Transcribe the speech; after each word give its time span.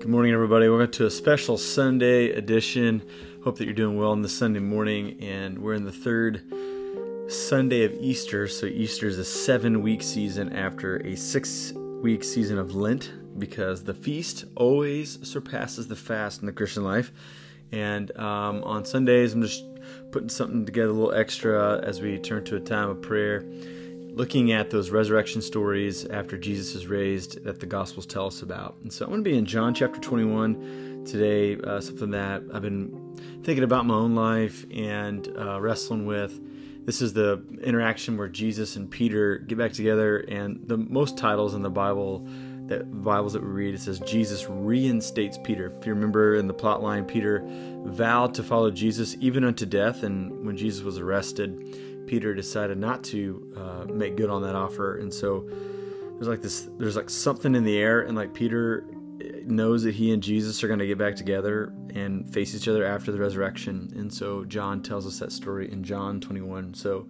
Good 0.00 0.08
morning, 0.08 0.32
everybody. 0.32 0.66
Welcome 0.66 0.90
to 0.92 1.04
a 1.04 1.10
special 1.10 1.58
Sunday 1.58 2.30
edition. 2.30 3.02
Hope 3.44 3.58
that 3.58 3.66
you're 3.66 3.74
doing 3.74 3.98
well 3.98 4.12
on 4.12 4.22
this 4.22 4.34
Sunday 4.34 4.58
morning, 4.58 5.20
and 5.20 5.58
we're 5.58 5.74
in 5.74 5.84
the 5.84 5.92
third 5.92 6.42
Sunday 7.30 7.84
of 7.84 7.92
Easter. 7.92 8.48
So, 8.48 8.64
Easter 8.64 9.08
is 9.08 9.18
a 9.18 9.26
seven 9.26 9.82
week 9.82 10.02
season 10.02 10.54
after 10.56 11.06
a 11.06 11.14
six 11.16 11.74
week 12.00 12.24
season 12.24 12.56
of 12.56 12.74
Lent 12.74 13.12
because 13.38 13.84
the 13.84 13.92
feast 13.92 14.46
always 14.56 15.18
surpasses 15.28 15.86
the 15.86 15.96
fast 15.96 16.40
in 16.40 16.46
the 16.46 16.52
Christian 16.52 16.82
life. 16.82 17.12
And 17.70 18.10
um, 18.16 18.64
on 18.64 18.86
Sundays, 18.86 19.34
I'm 19.34 19.42
just 19.42 19.62
putting 20.12 20.30
something 20.30 20.64
together 20.64 20.88
a 20.88 20.94
little 20.94 21.12
extra 21.12 21.78
as 21.82 22.00
we 22.00 22.18
turn 22.18 22.44
to 22.44 22.56
a 22.56 22.60
time 22.60 22.88
of 22.88 23.02
prayer 23.02 23.44
looking 24.12 24.52
at 24.52 24.70
those 24.70 24.90
resurrection 24.90 25.42
stories 25.42 26.04
after 26.06 26.36
Jesus 26.36 26.74
is 26.74 26.86
raised 26.86 27.44
that 27.44 27.60
the 27.60 27.66
Gospels 27.66 28.06
tell 28.06 28.26
us 28.26 28.42
about. 28.42 28.76
And 28.82 28.92
so 28.92 29.04
I'm 29.04 29.10
going 29.10 29.24
to 29.24 29.30
be 29.30 29.36
in 29.36 29.46
John 29.46 29.74
chapter 29.74 30.00
21 30.00 31.04
today, 31.04 31.56
uh, 31.62 31.80
something 31.80 32.10
that 32.10 32.42
I've 32.52 32.62
been 32.62 33.16
thinking 33.42 33.64
about 33.64 33.86
my 33.86 33.94
own 33.94 34.14
life 34.14 34.66
and 34.70 35.28
uh, 35.38 35.60
wrestling 35.60 36.06
with. 36.06 36.40
This 36.84 37.02
is 37.02 37.12
the 37.12 37.42
interaction 37.62 38.16
where 38.16 38.28
Jesus 38.28 38.76
and 38.76 38.90
Peter 38.90 39.38
get 39.38 39.58
back 39.58 39.72
together, 39.72 40.18
and 40.18 40.60
the 40.66 40.76
most 40.76 41.16
titles 41.16 41.54
in 41.54 41.62
the 41.62 41.70
Bible 41.70 42.26
that 42.70 43.02
Bibles 43.02 43.32
that 43.32 43.42
we 43.42 43.48
read, 43.48 43.74
it 43.74 43.80
says 43.80 43.98
Jesus 44.00 44.46
reinstates 44.48 45.38
Peter. 45.42 45.74
If 45.78 45.86
you 45.86 45.92
remember 45.92 46.36
in 46.36 46.46
the 46.46 46.54
plot 46.54 46.82
line, 46.82 47.04
Peter 47.04 47.42
vowed 47.84 48.32
to 48.34 48.42
follow 48.42 48.70
Jesus 48.70 49.16
even 49.20 49.44
unto 49.44 49.66
death, 49.66 50.04
and 50.04 50.46
when 50.46 50.56
Jesus 50.56 50.82
was 50.82 50.98
arrested, 50.98 51.89
Peter 52.06 52.34
decided 52.34 52.78
not 52.78 53.04
to 53.04 53.52
uh, 53.56 53.92
make 53.92 54.16
good 54.16 54.30
on 54.30 54.42
that 54.42 54.54
offer, 54.54 54.98
and 54.98 55.12
so 55.12 55.48
there's 56.14 56.28
like 56.28 56.42
this, 56.42 56.68
there's 56.78 56.96
like 56.96 57.10
something 57.10 57.54
in 57.54 57.64
the 57.64 57.78
air, 57.78 58.02
and 58.02 58.16
like 58.16 58.34
Peter 58.34 58.84
knows 59.44 59.82
that 59.82 59.94
he 59.94 60.12
and 60.12 60.22
Jesus 60.22 60.62
are 60.62 60.68
going 60.68 60.78
to 60.78 60.86
get 60.86 60.98
back 60.98 61.16
together 61.16 61.72
and 61.94 62.32
face 62.32 62.54
each 62.54 62.68
other 62.68 62.84
after 62.84 63.12
the 63.12 63.18
resurrection, 63.18 63.92
and 63.96 64.12
so 64.12 64.44
John 64.44 64.82
tells 64.82 65.06
us 65.06 65.18
that 65.18 65.32
story 65.32 65.70
in 65.70 65.82
John 65.84 66.20
21. 66.20 66.74
So 66.74 67.08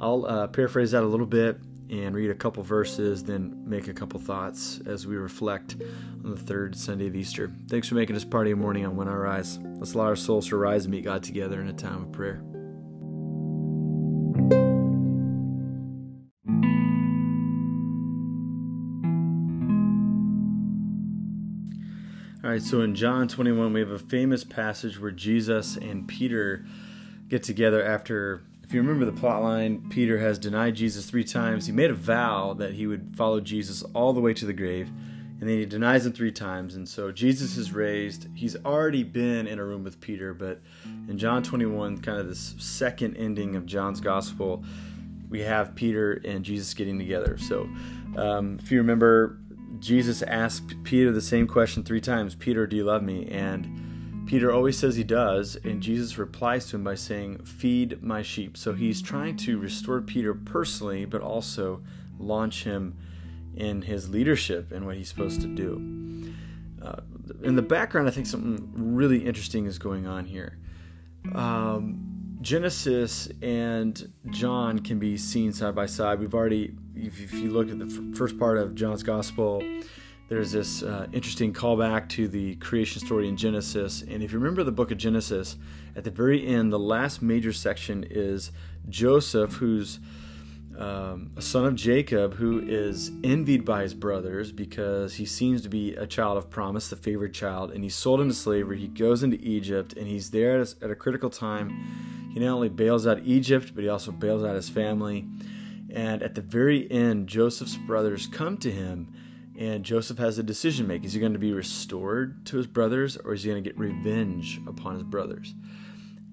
I'll 0.00 0.26
uh, 0.26 0.46
paraphrase 0.48 0.92
that 0.92 1.02
a 1.02 1.06
little 1.06 1.26
bit 1.26 1.58
and 1.90 2.14
read 2.14 2.30
a 2.30 2.34
couple 2.34 2.62
verses, 2.62 3.24
then 3.24 3.62
make 3.66 3.88
a 3.88 3.94
couple 3.94 4.20
thoughts 4.20 4.80
as 4.86 5.06
we 5.06 5.16
reflect 5.16 5.76
on 6.24 6.30
the 6.30 6.36
third 6.36 6.76
Sunday 6.76 7.06
of 7.06 7.16
Easter. 7.16 7.50
Thanks 7.68 7.88
for 7.88 7.94
making 7.94 8.14
this 8.14 8.24
part 8.24 8.46
of 8.46 8.48
your 8.48 8.58
morning 8.58 8.84
on 8.84 8.96
When 8.96 9.08
I 9.08 9.14
Rise. 9.14 9.58
Let's 9.58 9.94
allow 9.94 10.04
our 10.04 10.16
souls 10.16 10.48
to 10.48 10.56
rise 10.56 10.84
and 10.84 10.92
meet 10.92 11.04
God 11.04 11.22
together 11.22 11.60
in 11.60 11.68
a 11.68 11.72
time 11.72 12.02
of 12.02 12.12
prayer. 12.12 12.42
All 22.48 22.52
right, 22.52 22.62
so 22.62 22.80
in 22.80 22.94
John 22.94 23.28
21, 23.28 23.74
we 23.74 23.80
have 23.80 23.90
a 23.90 23.98
famous 23.98 24.42
passage 24.42 24.98
where 24.98 25.10
Jesus 25.10 25.76
and 25.76 26.08
Peter 26.08 26.64
get 27.28 27.42
together 27.42 27.84
after, 27.84 28.42
if 28.64 28.72
you 28.72 28.80
remember 28.80 29.04
the 29.04 29.12
plot 29.12 29.42
line, 29.42 29.86
Peter 29.90 30.18
has 30.18 30.38
denied 30.38 30.74
Jesus 30.74 31.04
three 31.04 31.24
times. 31.24 31.66
He 31.66 31.72
made 31.72 31.90
a 31.90 31.94
vow 31.94 32.54
that 32.54 32.72
he 32.72 32.86
would 32.86 33.14
follow 33.14 33.42
Jesus 33.42 33.82
all 33.92 34.14
the 34.14 34.22
way 34.22 34.32
to 34.32 34.46
the 34.46 34.54
grave, 34.54 34.88
and 34.88 35.42
then 35.42 35.58
he 35.58 35.66
denies 35.66 36.06
him 36.06 36.14
three 36.14 36.32
times. 36.32 36.74
And 36.74 36.88
so 36.88 37.12
Jesus 37.12 37.58
is 37.58 37.70
raised. 37.70 38.28
He's 38.34 38.56
already 38.64 39.02
been 39.02 39.46
in 39.46 39.58
a 39.58 39.64
room 39.64 39.84
with 39.84 40.00
Peter, 40.00 40.32
but 40.32 40.62
in 41.06 41.18
John 41.18 41.42
21, 41.42 41.98
kind 41.98 42.18
of 42.18 42.28
this 42.28 42.54
second 42.56 43.18
ending 43.18 43.56
of 43.56 43.66
John's 43.66 44.00
gospel, 44.00 44.64
we 45.28 45.40
have 45.40 45.74
Peter 45.74 46.14
and 46.24 46.46
Jesus 46.46 46.72
getting 46.72 46.98
together. 46.98 47.36
So 47.36 47.68
um, 48.16 48.58
if 48.62 48.72
you 48.72 48.78
remember, 48.78 49.36
Jesus 49.80 50.22
asked 50.22 50.82
Peter 50.82 51.12
the 51.12 51.20
same 51.20 51.46
question 51.46 51.82
three 51.82 52.00
times 52.00 52.34
Peter, 52.34 52.66
do 52.66 52.76
you 52.76 52.84
love 52.84 53.02
me? 53.02 53.26
And 53.28 54.26
Peter 54.26 54.52
always 54.52 54.76
says 54.76 54.96
he 54.96 55.04
does, 55.04 55.56
and 55.64 55.82
Jesus 55.82 56.18
replies 56.18 56.66
to 56.66 56.76
him 56.76 56.84
by 56.84 56.94
saying, 56.94 57.38
Feed 57.44 58.02
my 58.02 58.20
sheep. 58.22 58.56
So 58.56 58.74
he's 58.74 59.00
trying 59.00 59.36
to 59.38 59.58
restore 59.58 60.02
Peter 60.02 60.34
personally, 60.34 61.06
but 61.06 61.22
also 61.22 61.82
launch 62.18 62.64
him 62.64 62.96
in 63.56 63.82
his 63.82 64.10
leadership 64.10 64.70
and 64.70 64.84
what 64.84 64.96
he's 64.96 65.08
supposed 65.08 65.40
to 65.40 65.46
do. 65.46 66.34
Uh, 66.82 67.00
in 67.42 67.56
the 67.56 67.62
background, 67.62 68.06
I 68.06 68.10
think 68.10 68.26
something 68.26 68.70
really 68.74 69.24
interesting 69.24 69.66
is 69.66 69.78
going 69.78 70.06
on 70.06 70.26
here. 70.26 70.58
Um, 71.34 72.07
Genesis 72.40 73.28
and 73.42 74.12
John 74.30 74.78
can 74.78 74.98
be 74.98 75.16
seen 75.16 75.52
side 75.52 75.74
by 75.74 75.86
side. 75.86 76.20
We've 76.20 76.34
already 76.34 76.74
if, 76.94 77.32
you 77.32 77.50
look 77.50 77.70
at 77.70 77.78
the 77.78 77.86
f- 77.86 78.16
first 78.16 78.38
part 78.38 78.58
of 78.58 78.74
John's 78.74 79.02
Gospel, 79.02 79.62
there's 80.28 80.52
this 80.52 80.82
uh, 80.82 81.06
interesting 81.12 81.52
callback 81.52 82.08
to 82.10 82.28
the 82.28 82.56
creation 82.56 83.04
story 83.04 83.28
in 83.28 83.36
Genesis. 83.36 84.02
And 84.02 84.22
if 84.22 84.32
you 84.32 84.38
remember 84.38 84.62
the 84.62 84.72
book 84.72 84.90
of 84.90 84.98
Genesis, 84.98 85.56
at 85.96 86.04
the 86.04 86.10
very 86.10 86.46
end, 86.46 86.72
the 86.72 86.78
last 86.78 87.22
major 87.22 87.52
section 87.52 88.04
is 88.08 88.50
Joseph, 88.88 89.54
who's 89.54 90.00
um, 90.78 91.32
a 91.36 91.42
son 91.42 91.66
of 91.66 91.74
Jacob, 91.74 92.34
who 92.34 92.60
is 92.60 93.10
envied 93.24 93.64
by 93.64 93.82
his 93.82 93.94
brothers 93.94 94.52
because 94.52 95.14
he 95.14 95.26
seems 95.26 95.60
to 95.62 95.68
be 95.68 95.94
a 95.96 96.06
child 96.06 96.38
of 96.38 96.48
promise, 96.50 96.88
the 96.88 96.96
favored 96.96 97.34
child, 97.34 97.72
and 97.72 97.82
he's 97.82 97.96
sold 97.96 98.20
into 98.20 98.34
slavery. 98.34 98.78
He 98.78 98.86
goes 98.86 99.24
into 99.24 99.38
Egypt, 99.42 99.94
and 99.94 100.06
he's 100.06 100.30
there 100.30 100.60
at 100.60 100.68
a, 100.80 100.84
at 100.84 100.90
a 100.90 100.94
critical 100.94 101.30
time. 101.30 102.30
He 102.32 102.38
not 102.38 102.54
only 102.54 102.68
bails 102.68 103.08
out 103.08 103.20
Egypt, 103.24 103.72
but 103.74 103.82
he 103.82 103.90
also 103.90 104.12
bails 104.12 104.44
out 104.44 104.54
his 104.54 104.68
family. 104.68 105.26
And 105.90 106.22
at 106.22 106.36
the 106.36 106.42
very 106.42 106.88
end, 106.92 107.28
Joseph's 107.28 107.76
brothers 107.76 108.28
come 108.28 108.56
to 108.58 108.70
him, 108.70 109.12
and 109.58 109.84
Joseph 109.84 110.18
has 110.18 110.38
a 110.38 110.44
decision 110.44 110.84
to 110.84 110.88
make. 110.88 111.04
Is 111.04 111.12
he 111.12 111.18
going 111.18 111.32
to 111.32 111.40
be 111.40 111.52
restored 111.52 112.46
to 112.46 112.56
his 112.56 112.68
brothers, 112.68 113.16
or 113.16 113.34
is 113.34 113.42
he 113.42 113.50
going 113.50 113.64
to 113.64 113.68
get 113.68 113.76
revenge 113.76 114.60
upon 114.68 114.94
his 114.94 115.02
brothers? 115.02 115.54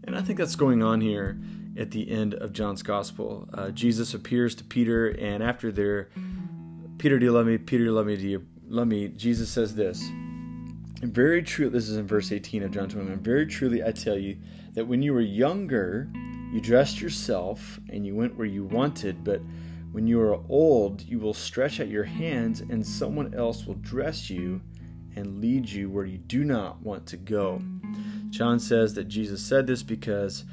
And 0.04 0.16
I 0.16 0.22
think 0.22 0.38
that's 0.38 0.56
going 0.56 0.84
on 0.84 1.02
here 1.02 1.40
at 1.78 1.92
the 1.92 2.10
end 2.10 2.34
of 2.34 2.54
John's 2.54 2.84
gospel. 2.84 3.48
Uh, 3.54 3.70
Jesus 3.70 4.14
appears 4.14 4.56
to 4.56 4.64
Peter, 4.64 5.08
and 5.08 5.44
after 5.44 5.72
they're, 5.72 6.10
Peter, 6.98 7.20
do 7.20 7.26
you 7.26 7.32
love 7.32 7.48
me? 7.48 7.58
Peter, 7.58 7.84
do 7.84 7.90
you 7.90 7.96
love 7.96 8.08
me? 8.08 8.16
Do 8.16 8.28
you 8.28 8.46
love 8.68 8.88
me? 8.88 9.10
Jesus 9.10 9.50
says 9.50 9.76
this. 9.76 10.04
Very 11.02 11.44
true, 11.44 11.70
this 11.70 11.90
is 11.90 11.98
in 11.98 12.08
verse 12.08 12.32
18 12.32 12.64
of 12.64 12.72
John 12.72 12.90
21. 12.90 13.20
Very 13.20 13.46
truly, 13.46 13.84
I 13.84 13.92
tell 13.92 14.18
you 14.18 14.38
that 14.74 14.88
when 14.88 15.02
you 15.02 15.14
were 15.14 15.22
younger, 15.22 16.10
you 16.52 16.62
dressed 16.62 17.02
yourself 17.02 17.80
and 17.90 18.06
you 18.06 18.16
went 18.16 18.38
where 18.38 18.48
you 18.48 18.64
wanted, 18.64 19.24
but 19.24 19.42
when 19.92 20.08
you 20.08 20.22
are 20.22 20.40
old, 20.50 21.02
you 21.02 21.20
will 21.20 21.34
stretch 21.34 21.80
out 21.80 21.90
your 21.90 22.04
hands 22.06 22.62
and 22.62 22.86
someone 22.86 23.34
else 23.34 23.66
will 23.66 23.76
dress 23.76 24.30
you 24.30 24.62
and 25.16 25.42
lead 25.42 25.70
you 25.70 25.90
where 25.90 26.06
you 26.06 26.18
do 26.18 26.44
not 26.44 26.82
want 26.82 27.06
to 27.08 27.18
go. 27.18 27.62
John 28.30 28.60
says 28.60 28.94
that 28.96 29.08
Jesus 29.08 29.42
said 29.42 29.68
this 29.68 29.84
because 29.84 30.44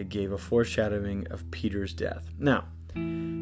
it 0.00 0.08
gave 0.08 0.32
a 0.32 0.38
foreshadowing 0.38 1.26
of 1.28 1.48
Peter's 1.50 1.92
death. 1.92 2.24
Now, 2.38 2.64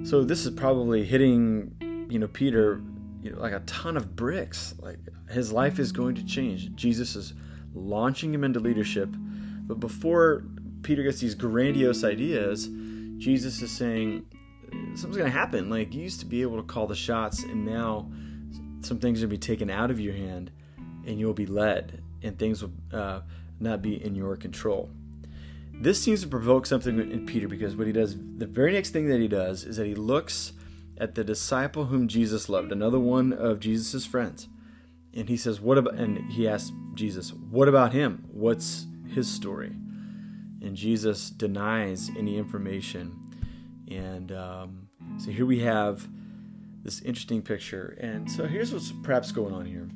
so 0.05 0.25
this 0.25 0.45
is 0.45 0.51
probably 0.51 1.05
hitting, 1.05 2.07
you 2.11 2.19
know, 2.19 2.27
Peter, 2.27 2.83
you 3.23 3.31
know, 3.31 3.41
like 3.41 3.53
a 3.53 3.61
ton 3.61 3.97
of 3.97 4.17
bricks. 4.17 4.75
Like 4.81 4.99
his 5.31 5.53
life 5.53 5.79
is 5.79 5.93
going 5.93 6.17
to 6.17 6.25
change. 6.25 6.75
Jesus 6.75 7.15
is 7.15 7.33
launching 7.75 8.35
him 8.35 8.43
into 8.43 8.59
leadership, 8.59 9.09
but 9.13 9.79
before 9.79 10.45
Peter 10.83 11.05
gets 11.05 11.21
these 11.21 11.37
grandiose 11.37 12.03
ideas, 12.03 12.69
Jesus 13.19 13.63
is 13.63 13.71
saying 13.71 14.27
something's 14.95 15.17
going 15.17 15.31
to 15.31 15.39
happen. 15.39 15.71
Like 15.71 15.95
you 15.95 16.03
used 16.03 16.19
to 16.21 16.27
be 16.27 16.43
able 16.43 16.57
to 16.57 16.65
call 16.65 16.89
the 16.89 16.97
shots, 16.97 17.45
and 17.45 17.65
now 17.65 18.11
some 18.81 18.99
things 18.99 19.23
are 19.23 19.27
going 19.27 19.39
to 19.39 19.47
be 19.47 19.55
taken 19.55 19.71
out 19.71 19.93
of 19.93 20.01
your 20.01 20.15
hand, 20.15 20.51
and 21.07 21.21
you'll 21.21 21.35
be 21.35 21.47
led, 21.47 22.03
and 22.23 22.37
things 22.37 22.63
will 22.63 22.73
uh, 22.93 23.21
not 23.61 23.81
be 23.81 24.05
in 24.05 24.17
your 24.17 24.37
control. 24.37 24.91
This 25.81 26.03
seems 26.03 26.23
to 26.23 26.29
provoke 26.29 26.67
something 26.67 26.99
in 26.99 27.27
Peter 27.27 27.49
because 27.49 27.77
what 27.77 27.87
he 27.87 27.93
does, 27.93 28.17
the 28.17 28.47
very 28.47 28.73
next 28.73 28.91
thing 28.91 29.09
that 29.09 29.21
he 29.21 29.29
does, 29.29 29.65
is 29.65 29.77
that 29.77 29.87
he 29.87 29.95
looks 29.95 30.53
at 30.97 31.15
the 31.15 31.23
disciple 31.23 31.87
whom 31.87 32.09
Jesus 32.09 32.49
loved, 32.49 32.73
another 32.73 32.99
one 32.99 33.33
of 33.33 33.61
Jesus' 33.61 34.05
friends, 34.05 34.49
and 35.15 35.29
he 35.29 35.37
says, 35.37 35.61
"What 35.61 35.79
about?" 35.79 35.95
And 35.95 36.31
he 36.31 36.49
asks 36.49 36.73
Jesus, 36.95 37.33
"What 37.33 37.69
about 37.69 37.93
him? 37.93 38.25
What's 38.33 38.87
his 39.15 39.31
story?" 39.31 39.73
and 40.63 40.77
Jesus 40.77 41.31
denies 41.31 42.11
any 42.17 42.37
information. 42.37 43.17
And 43.91 44.33
um, 44.33 44.89
so 45.19 45.31
here 45.31 45.47
we 45.47 45.61
have 45.61 46.07
this 46.83 47.01
interesting 47.03 47.43
picture. 47.43 47.97
And 48.01 48.31
so 48.31 48.47
here's 48.47 48.73
what's 48.73 48.93
perhaps 49.03 49.33
going 49.33 49.55
on 49.55 49.67
here. 49.67 49.89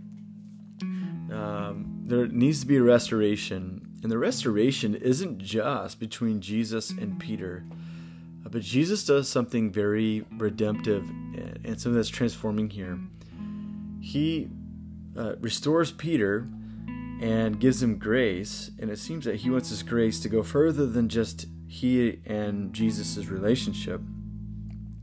Um, 1.37 2.03
there 2.05 2.27
needs 2.27 2.61
to 2.61 2.67
be 2.67 2.77
a 2.77 2.83
restoration, 2.83 3.87
and 4.03 4.11
the 4.11 4.19
restoration 4.19 4.95
isn't 4.95 5.39
just 5.39 6.01
between 6.01 6.41
Jesus 6.41 6.91
and 6.91 7.19
Peter, 7.21 7.65
but 8.45 8.63
Jesus 8.63 9.05
does 9.05 9.29
something 9.29 9.71
very 9.71 10.25
redemptive 10.33 11.09
and 11.09 11.81
something 11.81 11.95
that's 11.95 12.09
transforming 12.09 12.69
here. 12.69 12.99
He 14.01 14.49
uh, 15.17 15.37
restores 15.41 15.93
Peter 15.93 16.49
and 17.21 17.61
gives 17.61 17.81
him 17.83 17.99
grace. 17.99 18.73
And 18.81 18.91
it 18.91 18.99
seems 18.99 19.25
that 19.27 19.37
he 19.37 19.51
wants 19.51 19.71
his 19.71 19.85
grace 19.85 20.19
to 20.21 20.29
go 20.29 20.43
further 20.43 20.87
than 20.87 21.09
just 21.09 21.47
he 21.69 22.19
and 22.27 22.75
Jesus' 22.75 23.29
relationship, 23.29 24.01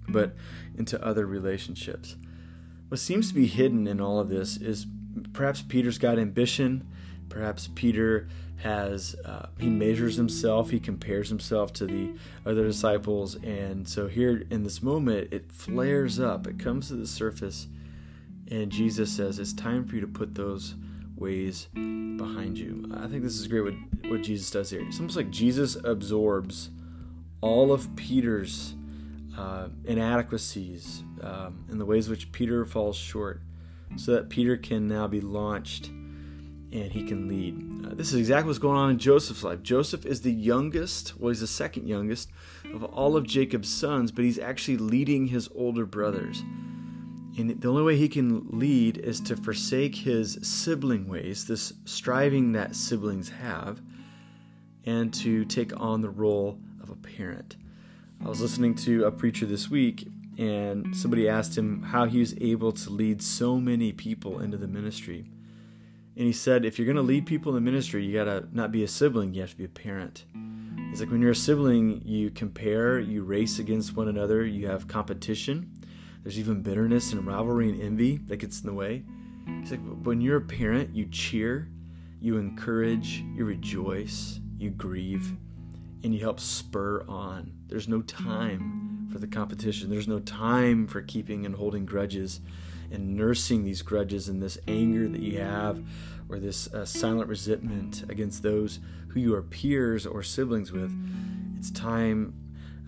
but 0.09 0.35
into 0.77 1.03
other 1.03 1.25
relationships. 1.25 2.17
What 2.89 2.99
seems 2.99 3.29
to 3.29 3.33
be 3.33 3.47
hidden 3.47 3.87
in 3.87 4.01
all 4.01 4.19
of 4.19 4.29
this 4.29 4.57
is 4.57 4.85
perhaps 5.31 5.61
Peter's 5.61 5.97
got 5.97 6.19
ambition. 6.19 6.85
Perhaps 7.29 7.69
Peter 7.75 8.27
has 8.57 9.15
uh, 9.25 9.47
he 9.59 9.69
measures 9.69 10.15
himself, 10.15 10.69
he 10.69 10.79
compares 10.79 11.29
himself 11.29 11.71
to 11.73 11.85
the 11.85 12.11
other 12.45 12.63
disciples, 12.63 13.35
and 13.35 13.87
so 13.87 14.07
here 14.07 14.43
in 14.49 14.63
this 14.63 14.83
moment 14.83 15.31
it 15.31 15.51
flares 15.51 16.19
up, 16.19 16.45
it 16.45 16.59
comes 16.59 16.89
to 16.89 16.95
the 16.95 17.07
surface, 17.07 17.67
and 18.49 18.71
Jesus 18.71 19.11
says 19.11 19.39
it's 19.39 19.53
time 19.53 19.85
for 19.85 19.95
you 19.95 20.01
to 20.01 20.07
put 20.07 20.35
those 20.35 20.75
ways 21.15 21.67
behind 21.73 22.57
you. 22.57 22.91
I 22.95 23.07
think 23.07 23.23
this 23.23 23.39
is 23.39 23.47
great 23.47 23.61
what, 23.61 24.11
what 24.11 24.21
Jesus 24.23 24.51
does 24.51 24.69
here. 24.69 24.81
It's 24.81 24.99
almost 24.99 25.15
like 25.15 25.29
Jesus 25.29 25.75
absorbs 25.83 26.69
all 27.41 27.71
of 27.71 27.95
Peter's 27.95 28.75
uh, 29.37 29.69
inadequacies 29.85 31.03
um, 31.21 31.65
and 31.69 31.79
the 31.79 31.85
ways 31.85 32.09
which 32.09 32.31
Peter 32.31 32.65
falls 32.65 32.97
short 32.97 33.41
so 33.95 34.13
that 34.13 34.29
Peter 34.29 34.57
can 34.57 34.87
now 34.87 35.07
be 35.07 35.21
launched 35.21 35.91
and 36.71 36.91
he 36.91 37.03
can 37.03 37.27
lead. 37.27 37.85
Uh, 37.85 37.95
this 37.95 38.13
is 38.13 38.19
exactly 38.19 38.47
what's 38.47 38.59
going 38.59 38.77
on 38.77 38.91
in 38.91 38.99
Joseph's 38.99 39.43
life. 39.43 39.63
Joseph 39.63 40.05
is 40.05 40.21
the 40.21 40.31
youngest, 40.31 41.19
well, 41.19 41.29
he's 41.29 41.39
the 41.39 41.47
second 41.47 41.87
youngest 41.87 42.29
of 42.73 42.83
all 42.83 43.17
of 43.17 43.25
Jacob's 43.25 43.69
sons, 43.69 44.11
but 44.11 44.23
he's 44.23 44.39
actually 44.39 44.77
leading 44.77 45.27
his 45.27 45.49
older 45.55 45.85
brothers. 45.85 46.43
And 47.37 47.61
the 47.61 47.69
only 47.69 47.83
way 47.83 47.95
he 47.95 48.09
can 48.09 48.47
lead 48.49 48.97
is 48.97 49.21
to 49.21 49.37
forsake 49.37 49.95
his 49.95 50.37
sibling 50.41 51.07
ways, 51.07 51.47
this 51.47 51.73
striving 51.85 52.51
that 52.51 52.75
siblings 52.75 53.29
have, 53.29 53.81
and 54.85 55.13
to 55.15 55.45
take 55.45 55.79
on 55.79 56.01
the 56.01 56.09
role 56.09 56.59
of 56.81 56.89
a 56.89 56.95
parent. 56.95 57.55
I 58.23 58.27
was 58.27 58.41
listening 58.41 58.75
to 58.75 59.05
a 59.05 59.11
preacher 59.11 59.45
this 59.45 59.69
week, 59.69 60.07
and 60.37 60.95
somebody 60.95 61.29
asked 61.29 61.57
him 61.57 61.83
how 61.83 62.05
he 62.05 62.19
was 62.19 62.35
able 62.41 62.71
to 62.73 62.89
lead 62.89 63.21
so 63.21 63.59
many 63.59 63.93
people 63.93 64.39
into 64.39 64.57
the 64.57 64.67
ministry. 64.67 65.29
And 66.19 66.27
he 66.27 66.33
said, 66.33 66.65
if 66.65 66.77
you're 66.77 66.85
going 66.85 66.97
to 66.97 67.01
lead 67.01 67.25
people 67.25 67.55
in 67.55 67.63
the 67.63 67.71
ministry, 67.71 68.05
you 68.05 68.13
got 68.13 68.25
to 68.25 68.47
not 68.51 68.71
be 68.71 68.83
a 68.83 68.87
sibling, 68.87 69.33
you 69.33 69.41
have 69.41 69.51
to 69.51 69.57
be 69.57 69.65
a 69.65 69.69
parent. 69.69 70.25
He's 70.91 70.99
like, 70.99 71.09
when 71.09 71.21
you're 71.21 71.31
a 71.31 71.35
sibling, 71.35 72.01
you 72.05 72.29
compare, 72.29 72.99
you 72.99 73.23
race 73.23 73.57
against 73.57 73.95
one 73.95 74.07
another, 74.07 74.45
you 74.45 74.67
have 74.67 74.87
competition 74.87 75.79
there's 76.23 76.39
even 76.39 76.61
bitterness 76.61 77.13
and 77.13 77.25
rivalry 77.25 77.69
and 77.69 77.81
envy 77.81 78.17
that 78.27 78.37
gets 78.37 78.61
in 78.61 78.67
the 78.67 78.73
way. 78.73 79.03
He's 79.61 79.71
like, 79.71 79.79
when 80.03 80.21
you're 80.21 80.37
a 80.37 80.41
parent, 80.41 80.95
you 80.95 81.05
cheer, 81.05 81.69
you 82.19 82.37
encourage, 82.37 83.23
you 83.33 83.45
rejoice, 83.45 84.39
you 84.57 84.69
grieve, 84.69 85.33
and 86.03 86.13
you 86.13 86.19
help 86.19 86.39
spur 86.39 87.03
on. 87.07 87.53
There's 87.67 87.87
no 87.87 88.01
time 88.01 89.07
for 89.11 89.19
the 89.19 89.27
competition. 89.27 89.89
There's 89.89 90.07
no 90.07 90.19
time 90.19 90.87
for 90.87 91.01
keeping 91.01 91.45
and 91.45 91.55
holding 91.55 91.85
grudges 91.85 92.41
and 92.91 93.15
nursing 93.15 93.63
these 93.63 93.81
grudges 93.81 94.29
and 94.29 94.41
this 94.41 94.57
anger 94.67 95.07
that 95.07 95.21
you 95.21 95.39
have 95.39 95.83
or 96.29 96.39
this 96.39 96.71
uh, 96.73 96.85
silent 96.85 97.27
resentment 97.27 98.03
against 98.09 98.43
those 98.43 98.79
who 99.09 99.19
you 99.19 99.33
are 99.35 99.41
peers 99.41 100.05
or 100.05 100.23
siblings 100.23 100.71
with. 100.71 100.91
It's 101.57 101.71
time 101.71 102.33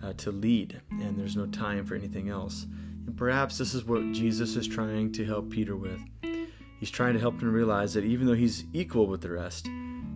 uh, 0.02 0.12
to 0.14 0.30
lead, 0.30 0.80
and 0.90 1.18
there's 1.18 1.36
no 1.36 1.46
time 1.46 1.84
for 1.84 1.94
anything 1.94 2.28
else. 2.28 2.66
And 3.06 3.16
perhaps 3.16 3.58
this 3.58 3.74
is 3.74 3.84
what 3.84 4.12
Jesus 4.12 4.56
is 4.56 4.66
trying 4.66 5.12
to 5.12 5.24
help 5.24 5.50
Peter 5.50 5.76
with. 5.76 6.00
He's 6.78 6.90
trying 6.90 7.14
to 7.14 7.20
help 7.20 7.40
him 7.40 7.52
realize 7.52 7.94
that 7.94 8.04
even 8.04 8.26
though 8.26 8.34
he's 8.34 8.64
equal 8.72 9.06
with 9.06 9.20
the 9.20 9.30
rest, 9.30 9.66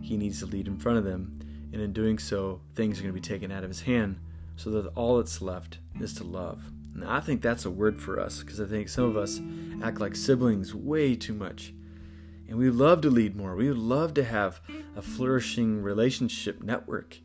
he 0.01 0.17
needs 0.17 0.39
to 0.39 0.45
lead 0.45 0.67
in 0.67 0.77
front 0.77 0.97
of 0.97 1.03
them. 1.03 1.39
And 1.73 1.81
in 1.81 1.93
doing 1.93 2.17
so, 2.17 2.61
things 2.75 2.97
are 2.97 3.03
going 3.03 3.13
to 3.13 3.21
be 3.21 3.25
taken 3.25 3.51
out 3.51 3.63
of 3.63 3.69
his 3.69 3.81
hand 3.81 4.19
so 4.55 4.69
that 4.71 4.87
all 4.95 5.17
that's 5.17 5.41
left 5.41 5.79
is 5.99 6.13
to 6.15 6.23
love. 6.23 6.61
And 6.97 7.05
I 7.05 7.19
think 7.19 7.43
that's 7.43 7.65
a 7.65 7.69
word 7.69 8.01
for 8.01 8.19
us 8.19 8.41
because 8.41 8.59
I 8.59 8.65
think 8.65 8.89
some 8.89 9.03
of 9.03 9.17
us 9.17 9.39
act 9.83 9.99
like 9.99 10.15
siblings 10.15 10.73
way 10.73 11.15
too 11.15 11.35
much. 11.35 11.71
And 12.49 12.57
we 12.57 12.71
love 12.71 13.01
to 13.01 13.11
lead 13.11 13.35
more. 13.35 13.55
We 13.55 13.67
would 13.67 13.77
love 13.77 14.15
to 14.15 14.23
have 14.23 14.61
a 14.95 15.03
flourishing 15.03 15.83
relationship 15.83 16.63
network. 16.63 17.19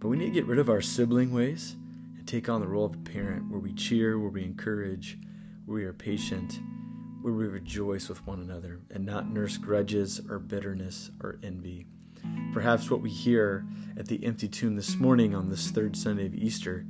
But 0.00 0.08
we 0.08 0.16
need 0.16 0.28
to 0.28 0.32
get 0.32 0.46
rid 0.46 0.58
of 0.58 0.70
our 0.70 0.80
sibling 0.80 1.30
ways 1.30 1.76
and 2.16 2.26
take 2.26 2.48
on 2.48 2.62
the 2.62 2.66
role 2.66 2.86
of 2.86 2.94
a 2.94 2.98
parent 2.98 3.50
where 3.50 3.60
we 3.60 3.74
cheer, 3.74 4.18
where 4.18 4.30
we 4.30 4.44
encourage, 4.44 5.18
where 5.66 5.74
we 5.74 5.84
are 5.84 5.92
patient, 5.92 6.58
where 7.20 7.34
we 7.34 7.48
rejoice 7.48 8.08
with 8.08 8.26
one 8.26 8.40
another 8.40 8.80
and 8.90 9.04
not 9.04 9.30
nurse 9.30 9.58
grudges 9.58 10.22
or 10.30 10.38
bitterness 10.38 11.10
or 11.22 11.38
envy. 11.42 11.86
Perhaps 12.54 12.90
what 12.90 13.02
we 13.02 13.10
hear 13.10 13.66
at 13.98 14.06
the 14.06 14.24
empty 14.24 14.48
tomb 14.48 14.74
this 14.74 14.96
morning 14.96 15.34
on 15.34 15.50
this 15.50 15.70
third 15.70 15.94
Sunday 15.96 16.24
of 16.24 16.34
Easter 16.34 16.86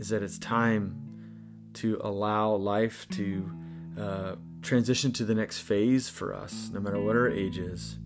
is 0.00 0.08
that 0.08 0.22
it's 0.22 0.38
time 0.38 0.96
to 1.74 2.00
allow 2.02 2.54
life 2.54 3.06
to 3.10 3.50
uh, 3.98 4.34
transition 4.62 5.12
to 5.12 5.26
the 5.26 5.34
next 5.34 5.58
phase 5.58 6.08
for 6.08 6.34
us, 6.34 6.70
no 6.72 6.80
matter 6.80 6.98
what 6.98 7.14
our 7.14 7.28
age 7.28 7.58
is, 7.58 7.98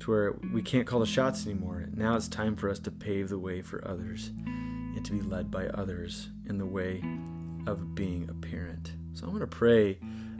to 0.00 0.10
where 0.10 0.32
we 0.52 0.60
can't 0.62 0.84
call 0.84 0.98
the 0.98 1.06
shots 1.06 1.46
anymore. 1.46 1.86
Now 1.94 2.16
it's 2.16 2.26
time 2.26 2.56
for 2.56 2.68
us 2.68 2.80
to 2.80 2.90
pave 2.90 3.28
the 3.28 3.38
way 3.38 3.62
for 3.62 3.86
others 3.86 4.32
and 4.46 5.04
to 5.04 5.12
be 5.12 5.20
led 5.20 5.48
by 5.48 5.68
others 5.68 6.28
in 6.48 6.58
the 6.58 6.66
way 6.66 7.04
of 7.68 7.94
being 7.94 8.28
a 8.28 8.34
parent. 8.34 8.92
So 9.14 9.24
I'm 9.24 9.30
going 9.30 9.40
to 9.40 9.46
pray 9.46 9.98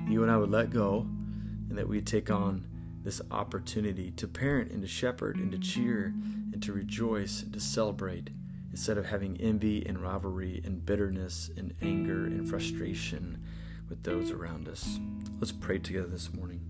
you 0.09 0.25
and 0.25 0.33
I 0.33 0.37
would 0.37 0.51
let 0.51 0.71
go 0.71 1.07
and 1.69 1.79
that 1.79 1.89
we 1.89 2.01
take 2.01 2.29
on 2.29 2.67
this 3.05 3.21
opportunity 3.31 4.11
to 4.13 4.27
parent 4.27 4.73
and 4.73 4.83
to 4.83 4.89
shepherd 4.89 5.37
and 5.37 5.53
to 5.53 5.59
cheer 5.59 6.13
and 6.53 6.61
to 6.61 6.73
rejoice 6.73 7.43
and 7.43 7.53
to 7.53 7.61
celebrate 7.61 8.31
instead 8.79 8.97
of 8.97 9.07
having 9.07 9.37
envy 9.39 9.85
and 9.87 9.99
rivalry 9.99 10.63
and 10.65 10.87
bitterness 10.87 11.51
and 11.57 11.75
anger 11.83 12.27
and 12.27 12.49
frustration 12.49 13.37
with 13.89 14.01
those 14.05 14.31
around 14.31 14.69
us. 14.69 15.01
Let's 15.41 15.51
pray 15.51 15.79
together 15.79 16.07
this 16.07 16.33
morning. 16.33 16.61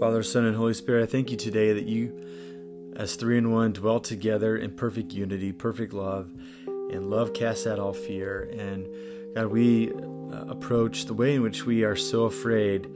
Father, 0.00 0.24
Son, 0.24 0.46
and 0.46 0.56
Holy 0.56 0.74
Spirit, 0.74 1.04
I 1.04 1.06
thank 1.06 1.30
you 1.30 1.36
today 1.36 1.74
that 1.74 1.84
you, 1.84 2.92
as 2.96 3.14
three 3.14 3.38
in 3.38 3.52
one, 3.52 3.72
dwell 3.72 4.00
together 4.00 4.56
in 4.56 4.74
perfect 4.74 5.12
unity, 5.12 5.52
perfect 5.52 5.92
love, 5.92 6.28
and 6.66 7.08
love 7.08 7.32
casts 7.32 7.68
out 7.68 7.78
all 7.78 7.92
fear. 7.92 8.50
And 8.58 8.88
God, 9.36 9.46
we 9.46 9.92
uh, 9.92 10.46
approach 10.48 11.04
the 11.04 11.14
way 11.14 11.36
in 11.36 11.42
which 11.42 11.64
we 11.64 11.84
are 11.84 11.94
so 11.94 12.24
afraid, 12.24 12.88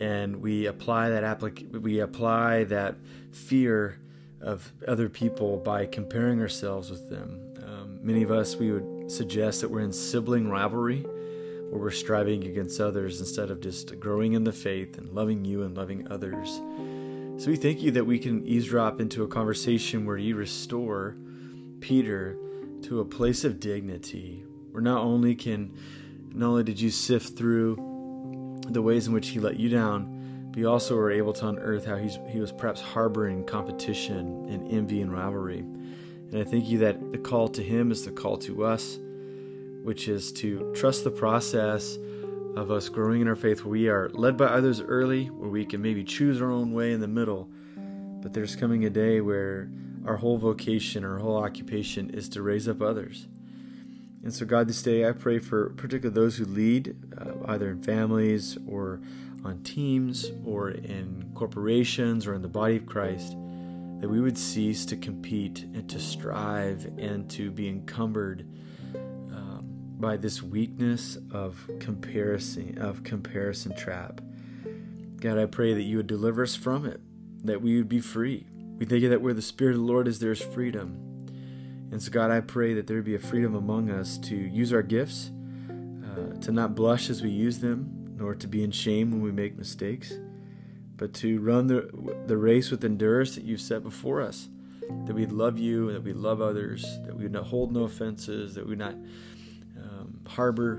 and 0.00 0.40
we 0.40 0.66
apply 0.66 1.10
that 1.10 1.22
applic- 1.22 1.70
we 1.70 2.00
apply 2.00 2.64
that 2.64 2.96
fear 3.30 3.98
of 4.40 4.72
other 4.88 5.08
people 5.08 5.58
by 5.58 5.86
comparing 5.86 6.40
ourselves 6.40 6.90
with 6.90 7.10
them. 7.10 7.54
Um, 7.64 8.00
many 8.02 8.22
of 8.22 8.30
us, 8.30 8.56
we 8.56 8.72
would 8.72 9.12
suggest 9.12 9.60
that 9.60 9.70
we're 9.70 9.80
in 9.80 9.92
sibling 9.92 10.48
rivalry 10.48 11.04
where 11.70 11.80
we're 11.80 11.90
striving 11.90 12.44
against 12.44 12.80
others 12.80 13.20
instead 13.20 13.50
of 13.50 13.60
just 13.60 13.98
growing 14.00 14.32
in 14.32 14.42
the 14.42 14.52
faith 14.52 14.98
and 14.98 15.08
loving 15.10 15.44
you 15.44 15.62
and 15.62 15.76
loving 15.76 16.10
others. 16.10 16.60
So 17.40 17.48
we 17.48 17.56
thank 17.56 17.80
you 17.80 17.92
that 17.92 18.04
we 18.04 18.18
can 18.18 18.44
eavesdrop 18.46 19.00
into 19.00 19.22
a 19.22 19.28
conversation 19.28 20.04
where 20.04 20.16
you 20.16 20.34
restore 20.34 21.16
Peter 21.80 22.36
to 22.82 23.00
a 23.00 23.04
place 23.04 23.44
of 23.44 23.60
dignity, 23.60 24.42
where 24.72 24.82
not 24.82 25.02
only 25.02 25.34
can 25.34 25.72
not 26.32 26.48
only 26.48 26.64
did 26.64 26.80
you 26.80 26.90
sift 26.90 27.36
through 27.36 27.76
the 28.72 28.82
ways 28.82 29.06
in 29.06 29.12
which 29.12 29.28
he 29.28 29.40
let 29.40 29.58
you 29.58 29.68
down, 29.68 30.48
but 30.50 30.58
you 30.58 30.68
also 30.68 30.96
were 30.96 31.10
able 31.10 31.32
to 31.34 31.48
unearth 31.48 31.84
how 31.84 31.96
he's, 31.96 32.18
he 32.28 32.40
was 32.40 32.52
perhaps 32.52 32.80
harboring 32.80 33.44
competition 33.44 34.46
and 34.48 34.70
envy 34.72 35.00
and 35.00 35.12
rivalry. 35.12 35.58
And 35.60 36.38
I 36.38 36.44
thank 36.44 36.68
you 36.68 36.78
that 36.78 37.12
the 37.12 37.18
call 37.18 37.48
to 37.48 37.62
him 37.62 37.90
is 37.90 38.04
the 38.04 38.12
call 38.12 38.36
to 38.38 38.64
us 38.64 38.98
which 39.82 40.08
is 40.08 40.32
to 40.32 40.72
trust 40.74 41.04
the 41.04 41.10
process 41.10 41.96
of 42.56 42.70
us 42.70 42.88
growing 42.88 43.20
in 43.20 43.28
our 43.28 43.36
faith 43.36 43.64
where 43.64 43.70
we 43.70 43.88
are 43.88 44.10
led 44.10 44.36
by 44.36 44.46
others 44.46 44.80
early, 44.80 45.26
where 45.26 45.48
we 45.48 45.64
can 45.64 45.80
maybe 45.80 46.04
choose 46.04 46.40
our 46.42 46.50
own 46.50 46.72
way 46.72 46.92
in 46.92 47.00
the 47.00 47.08
middle. 47.08 47.48
But 48.22 48.32
there's 48.32 48.56
coming 48.56 48.84
a 48.84 48.90
day 48.90 49.20
where 49.20 49.70
our 50.04 50.16
whole 50.16 50.36
vocation, 50.36 51.04
our 51.04 51.18
whole 51.18 51.36
occupation 51.36 52.10
is 52.10 52.28
to 52.30 52.42
raise 52.42 52.68
up 52.68 52.82
others. 52.82 53.28
And 54.22 54.34
so, 54.34 54.44
God, 54.44 54.68
this 54.68 54.82
day 54.82 55.08
I 55.08 55.12
pray 55.12 55.38
for 55.38 55.70
particularly 55.70 56.14
those 56.14 56.36
who 56.36 56.44
lead, 56.44 56.96
uh, 57.18 57.52
either 57.52 57.70
in 57.70 57.82
families 57.82 58.58
or 58.68 59.00
on 59.44 59.62
teams 59.62 60.30
or 60.44 60.70
in 60.70 61.30
corporations 61.34 62.26
or 62.26 62.34
in 62.34 62.42
the 62.42 62.48
body 62.48 62.76
of 62.76 62.86
Christ, 62.86 63.32
that 64.00 64.08
we 64.08 64.20
would 64.20 64.36
cease 64.36 64.84
to 64.86 64.96
compete 64.96 65.62
and 65.62 65.88
to 65.88 65.98
strive 65.98 66.84
and 66.98 67.30
to 67.30 67.50
be 67.50 67.68
encumbered 67.68 68.46
by 70.00 70.16
this 70.16 70.42
weakness 70.42 71.18
of 71.30 71.70
comparison 71.78 72.78
of 72.78 73.04
comparison 73.04 73.76
trap. 73.76 74.20
God, 75.20 75.36
I 75.36 75.44
pray 75.44 75.74
that 75.74 75.82
you 75.82 75.98
would 75.98 76.06
deliver 76.06 76.42
us 76.42 76.56
from 76.56 76.86
it, 76.86 77.00
that 77.44 77.60
we 77.60 77.76
would 77.76 77.88
be 77.88 78.00
free. 78.00 78.46
We 78.78 78.86
thank 78.86 79.02
you 79.02 79.10
that 79.10 79.20
where 79.20 79.34
the 79.34 79.42
Spirit 79.42 79.72
of 79.72 79.80
the 79.80 79.86
Lord 79.86 80.08
is, 80.08 80.18
there 80.18 80.32
is 80.32 80.40
freedom. 80.40 81.09
And 81.90 82.00
so, 82.02 82.10
God, 82.10 82.30
I 82.30 82.40
pray 82.40 82.74
that 82.74 82.86
there 82.86 83.02
be 83.02 83.14
a 83.14 83.18
freedom 83.18 83.54
among 83.54 83.90
us 83.90 84.16
to 84.18 84.36
use 84.36 84.72
our 84.72 84.82
gifts, 84.82 85.30
uh, 85.68 86.38
to 86.40 86.52
not 86.52 86.74
blush 86.74 87.10
as 87.10 87.22
we 87.22 87.30
use 87.30 87.58
them, 87.58 88.14
nor 88.16 88.34
to 88.34 88.46
be 88.46 88.62
in 88.62 88.70
shame 88.70 89.10
when 89.10 89.22
we 89.22 89.32
make 89.32 89.58
mistakes, 89.58 90.12
but 90.96 91.12
to 91.14 91.40
run 91.40 91.66
the, 91.66 91.90
the 92.26 92.36
race 92.36 92.70
with 92.70 92.84
endurance 92.84 93.34
that 93.34 93.44
you've 93.44 93.60
set 93.60 93.82
before 93.82 94.20
us. 94.20 94.48
that 95.06 95.14
we'd 95.14 95.32
love 95.32 95.58
you, 95.58 95.88
and 95.88 95.96
that 95.96 96.02
we'd 96.02 96.16
love 96.16 96.40
others, 96.40 96.84
that 97.04 97.16
we 97.16 97.24
would 97.24 97.32
not 97.32 97.46
hold 97.46 97.72
no 97.72 97.84
offenses, 97.84 98.54
that 98.54 98.64
we 98.64 98.70
would 98.70 98.78
not 98.78 98.94
um, 99.76 100.20
harbor 100.26 100.76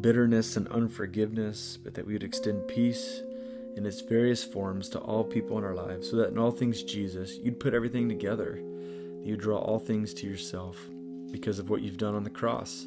bitterness 0.00 0.56
and 0.56 0.68
unforgiveness, 0.68 1.76
but 1.76 1.94
that 1.94 2.06
we 2.06 2.12
would 2.12 2.22
extend 2.22 2.66
peace 2.66 3.22
in 3.76 3.86
its 3.86 4.00
various 4.00 4.44
forms 4.44 4.88
to 4.90 4.98
all 4.98 5.24
people 5.24 5.56
in 5.58 5.64
our 5.64 5.74
lives, 5.74 6.10
so 6.10 6.16
that 6.16 6.30
in 6.30 6.38
all 6.38 6.50
things, 6.50 6.82
Jesus, 6.82 7.36
you'd 7.36 7.60
put 7.60 7.74
everything 7.74 8.08
together. 8.08 8.62
You 9.22 9.36
draw 9.36 9.58
all 9.58 9.78
things 9.78 10.12
to 10.14 10.26
yourself 10.26 10.76
because 11.30 11.58
of 11.58 11.70
what 11.70 11.82
you've 11.82 11.96
done 11.96 12.14
on 12.14 12.24
the 12.24 12.30
cross, 12.30 12.86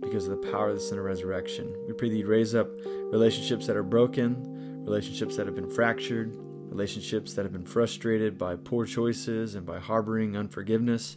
because 0.00 0.26
of 0.26 0.40
the 0.40 0.50
power 0.50 0.70
in 0.70 0.76
the 0.76 1.00
resurrection. 1.00 1.74
We 1.86 1.92
pray 1.92 2.08
that 2.08 2.16
you 2.16 2.26
raise 2.26 2.54
up 2.54 2.68
relationships 2.84 3.66
that 3.66 3.76
are 3.76 3.82
broken, 3.82 4.82
relationships 4.84 5.36
that 5.36 5.46
have 5.46 5.54
been 5.54 5.70
fractured, 5.70 6.34
relationships 6.70 7.34
that 7.34 7.44
have 7.44 7.52
been 7.52 7.66
frustrated 7.66 8.36
by 8.38 8.56
poor 8.56 8.86
choices 8.86 9.54
and 9.54 9.64
by 9.66 9.78
harboring 9.78 10.36
unforgiveness. 10.36 11.16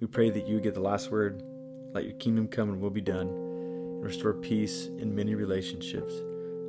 We 0.00 0.06
pray 0.06 0.30
that 0.30 0.46
you 0.46 0.60
get 0.60 0.74
the 0.74 0.80
last 0.80 1.10
word. 1.10 1.42
Let 1.92 2.04
your 2.04 2.16
kingdom 2.18 2.48
come 2.48 2.70
and 2.70 2.80
will 2.80 2.90
be 2.90 3.00
done. 3.00 3.28
And 3.28 4.04
restore 4.04 4.32
peace 4.32 4.86
in 4.86 5.14
many 5.14 5.34
relationships. 5.34 6.14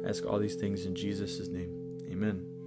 I 0.03 0.09
ask 0.09 0.25
all 0.25 0.39
these 0.39 0.55
things 0.55 0.86
in 0.86 0.95
Jesus' 0.95 1.48
name. 1.48 2.00
Amen. 2.12 2.58